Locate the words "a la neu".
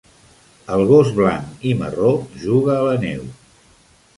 2.77-3.25